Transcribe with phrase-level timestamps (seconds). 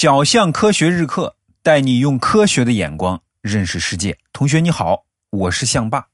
[0.00, 4.16] 小象科学日课带你用科学的眼光认识世界。
[4.32, 6.06] 同学你好，我是象爸。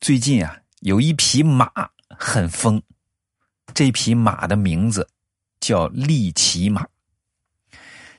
[0.00, 1.68] 最近啊，有一匹马
[2.16, 2.80] 很疯，
[3.74, 5.08] 这匹马的名字
[5.58, 6.86] 叫利奇马。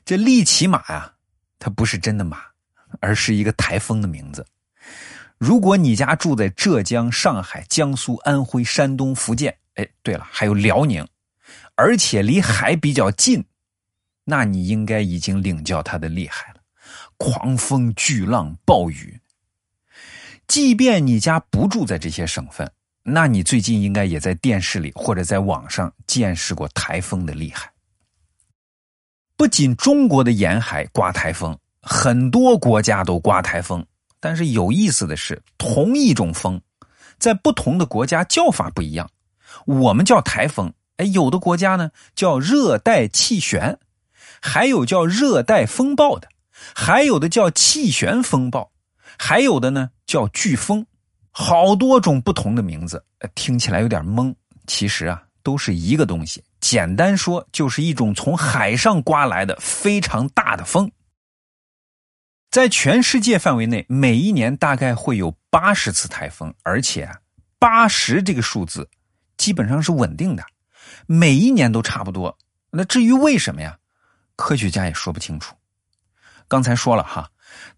[0.04, 1.14] 这利奇马呀，
[1.58, 2.42] 它不是真的马，
[3.00, 4.46] 而是一个台风的名字。
[5.38, 11.08] 如果你家住在浙江、上海、江苏、安徽、山东、福建，哎，对了，还有辽宁，
[11.74, 13.42] 而且离海比较近。
[14.28, 16.60] 那你应该已经领教它的厉害了，
[17.16, 19.20] 狂风巨浪暴雨。
[20.48, 22.68] 即便你家不住在这些省份，
[23.04, 27.70] 那你最近应该也在电视里或者在网上见识过台风的厉害。
[29.36, 33.86] 不仅中国的沿海刮台风，很多国家都刮台风。
[34.18, 36.60] 但是有意思的是，同一种风，
[37.18, 39.08] 在不同的国家叫法不一样。
[39.66, 43.78] 我们叫台风，哎，有的国家呢叫热带气旋。
[44.40, 46.28] 还有叫热带风暴的，
[46.74, 48.70] 还有的叫气旋风暴，
[49.18, 50.86] 还有的呢叫飓风，
[51.30, 54.34] 好多种不同的名字，听起来有点懵。
[54.66, 56.42] 其实啊，都是一个东西。
[56.60, 60.90] 简单说，就是一种从海上刮来的非常大的风。
[62.50, 67.18] 在全世界范围内，每一年大概会有八十次台风，而且啊，
[67.58, 68.88] 八十这个数字
[69.36, 70.42] 基本上是稳定的，
[71.06, 72.36] 每一年都差不多。
[72.70, 73.78] 那至于为什么呀？
[74.36, 75.54] 科学家也说不清楚。
[76.46, 77.28] 刚才说了哈，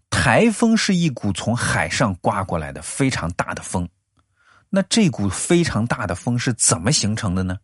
[0.09, 3.89] 台风是一股从海上刮过来的非常大的风。
[4.69, 7.57] 那这股非常大的风是怎么形成的呢？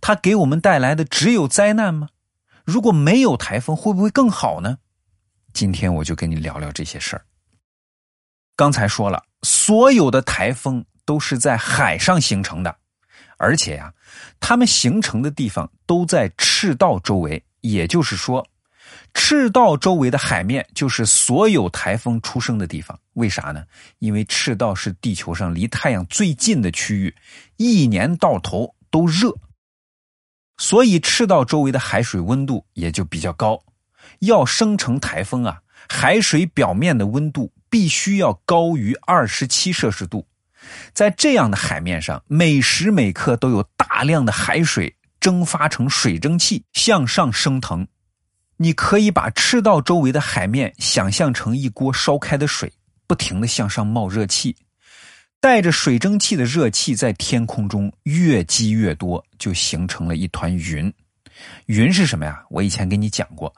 [0.00, 2.08] 它给我们带来的只有灾难吗？
[2.64, 4.76] 如果没有台风，会不会更好呢？
[5.54, 7.24] 今天我就跟你聊聊这些事儿。
[8.54, 12.76] 刚才说了，所有的台风都是在海上形成的，
[13.38, 13.94] 而且呀，
[14.40, 17.42] 它们形成的地方都在赤道周围。
[17.70, 18.46] 也就是说，
[19.14, 22.98] 赤道周围的海面就是所有台风出生的地方。
[23.14, 23.64] 为啥呢？
[23.98, 27.14] 因为赤道是地球上离太阳最近的区域，
[27.56, 29.34] 一年到头都热，
[30.58, 33.62] 所以赤道周围的海水温度也就比较高。
[34.20, 40.26] 要生成台风啊，海水表面的温度必须要高于二十七摄氏度。
[40.92, 44.96] 在这样的海面上，每时每刻都有大量的海水。
[45.26, 47.84] 蒸发成水蒸气向上升腾，
[48.58, 52.72] 你可以把赤道周围的海面想象成一锅烧开的水，
[53.08, 54.54] 不停的向上冒热气，
[55.40, 60.94] 带着水蒸气的热气在天空中越积越多，就形成了一团云。
[61.64, 62.44] 云是什么呀？
[62.48, 63.52] 我以前给你讲过，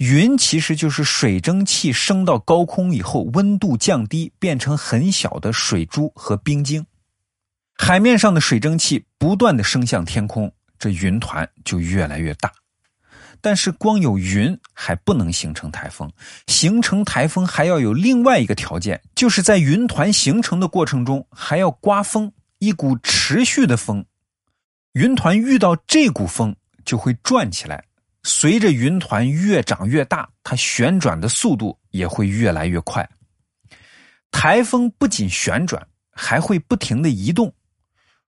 [0.00, 6.84] 云其实就是水蒸气升到高空以后，温度降低，变成很小的水珠和冰晶，
[7.78, 10.52] 海面上的水蒸气不断的升向天空。
[10.84, 12.52] 这云团就越来越大，
[13.40, 16.12] 但是光有云还不能形成台风。
[16.46, 24.04] 形成台风还要有另外一个条件，就是在云团形成的过程中还要刮风，一股持续的风。
[24.92, 27.82] 云团遇到这股风就会转起来，
[28.22, 33.08] 随着云团越长越大，它旋转的速度也会越来越快。
[34.30, 37.50] 台风不仅旋转，还会不停的移动。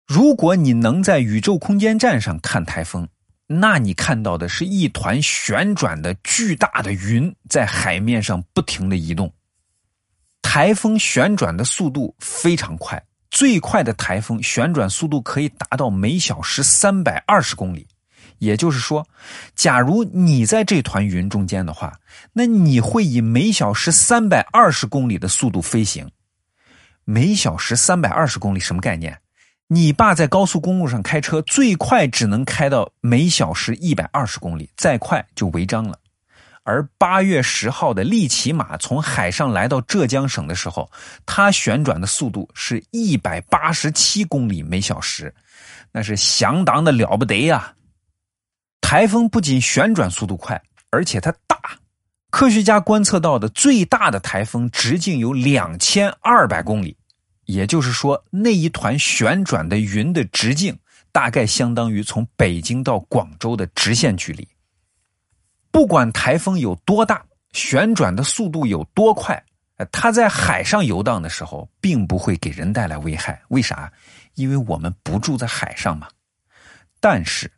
[0.07, 3.09] 如果你能在宇宙空间站上看台风，
[3.49, 9.33] 那你看到的是一团旋转的巨大的云在海面上不停的移动。
[10.43, 17.89] 台风旋转的速度非常快，最快的台风旋转速度可以达到每小时三百二十公里。
[18.39, 19.09] 也就是说，
[19.57, 21.99] 假如你在这团云中间的话，
[22.33, 26.09] 那你会以每小时三百二十公里的速度飞行。
[27.05, 29.19] 每小时三百二十公里什么概念？
[29.69, 35.99] 你爸在高速公路上开车，最快只能开到每小时一百二十公里，再快就违章了。
[36.63, 40.89] 而八月十号的利奇马从海上来到浙江省的时候，
[41.25, 45.35] 它旋转的速度是一百八十七公里每小时，
[45.91, 47.73] 那是相当的了不得呀！
[48.81, 50.61] 台风不仅旋转速度快，
[50.91, 51.57] 而且它大。
[52.31, 56.97] 科学家观测到的最大的台风直径有两千二百公里。
[57.47, 60.79] 也就是说，那一团旋转的云的直径
[61.11, 64.47] 大概相当于从北京到广州的直线距离。
[65.71, 69.43] 不管台风有多大，旋转的速度有多快，
[69.93, 73.41] 它在海上游荡的时候，并不会给人带来危害。
[73.49, 73.93] 为啥？
[74.35, 76.09] 因为我们不住在海上嘛。
[77.01, 77.51] 但是，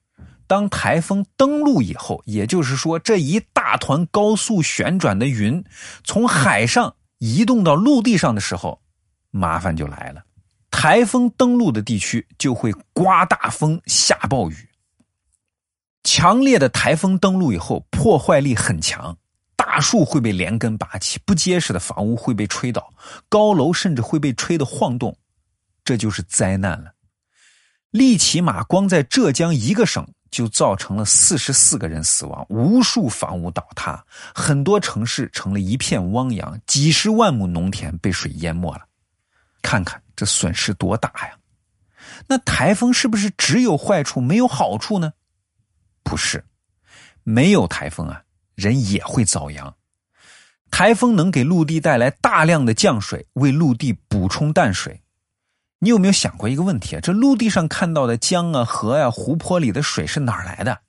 [0.47, 5.65] 当台风登陆以后，也就是说，这一大团高速旋转的云
[6.05, 8.81] 从海上移动到陆地上的时候，
[9.31, 10.23] 麻烦就来了，
[10.71, 14.69] 台风登陆的地区就会刮大风、下暴雨。
[16.05, 19.17] 强烈的台风登陆以后，破坏力很强，
[19.57, 22.93] 大树会被连根拔起，不结实的房屋会被吹倒，
[23.29, 25.15] 高楼甚至会被吹得晃动，
[25.85, 26.93] 这就是灾难了。
[27.91, 34.03] 利奇马光在浙江一个省就造成了四十四个人死亡，无数房屋倒塌，
[34.35, 38.88] 很多城市成了一片汪洋，几十万亩农田被水淹没了。
[39.63, 41.37] 看看这损失多大呀！
[42.27, 45.13] 那台风是不是只有坏处没有好处呢？
[46.03, 46.45] 不是，
[47.23, 48.23] 没有台风啊，
[48.55, 49.75] 人也会遭殃。
[50.71, 55.03] 台风能给陆地带来大量的降水，为陆地补充淡水。
[55.79, 57.01] 你有没有想过一个问题啊？
[57.01, 60.81] 这陆地上看到的江啊、河呀、湖泊里的水是哪儿来的？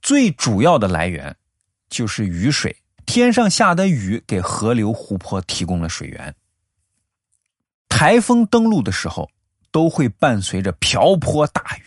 [0.00, 1.36] 最主要的来源
[1.90, 6.34] 就是雨水，天上下的雨给河流、湖泊提供了水源。
[7.88, 9.28] 台风登陆的时候，
[9.70, 11.82] 都会伴随着瓢泼大雨，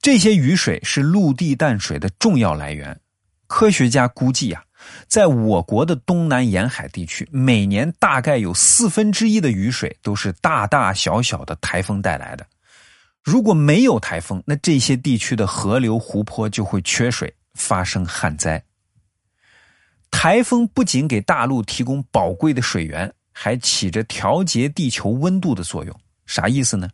[0.00, 2.98] 这些雨水是陆地淡水的重要来源。
[3.46, 4.64] 科学家估计啊，
[5.08, 12.46] 在我国的东南沿海地区，每年大概有四分之一的雨水都是大大小小的台风带来的。
[13.22, 18.64] 如果没有台风，那这些地区的河流、湖泊就会缺水，发生旱灾。
[20.10, 23.12] 台风不仅给大陆提供宝贵的水源。
[23.32, 26.88] 还起着调节地球温度的作用，啥意思呢？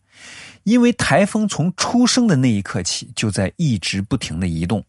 [0.64, 4.84] 因为台风从出生的那一刻起就在一直不停的移动，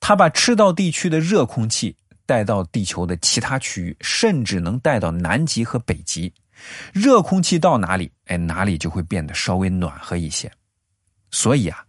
[0.00, 1.94] 它把赤道地区的热空气
[2.24, 6.32] 带到地球的其他区域，甚至能带到南极和北极。
[6.92, 10.50] 热空气到哪里，哎，哪里就会变得稍微暖和一些。
[11.30, 11.84] 所以啊，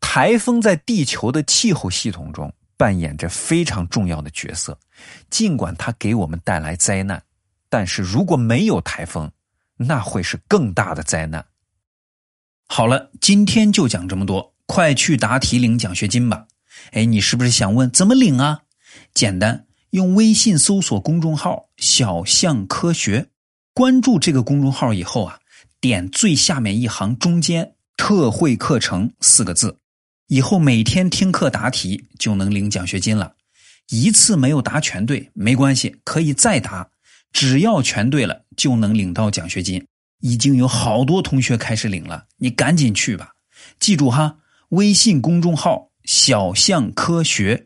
[0.00, 4.78] 台风在地球的气候系统中扮演着非常重要的角色，
[5.30, 7.20] 尽管它给我们带来灾难。
[7.76, 9.30] 但是如果没有台风，
[9.76, 11.44] 那会是更大的灾难。
[12.68, 16.46] 好了，今天就讲这么多，快去答题领奖学金吧！
[16.92, 18.62] 哎，你是不是想问怎么领啊？
[19.12, 23.28] 简单，用微信搜索公众号“小象科学”，
[23.74, 25.40] 关注这个公众号以后啊，
[25.78, 29.76] 点最下面一行中间“特惠课程”四个字，
[30.28, 33.34] 以后每天听课答题就能领奖学金了。
[33.90, 36.88] 一次没有答全对没关系，可以再答。
[37.36, 39.86] 只要全对了，就能领到奖学金。
[40.20, 43.32] 已经有好多同学开始领了，你赶紧去吧。
[43.78, 44.38] 记住哈，
[44.70, 47.65] 微信公众号“小象科学”。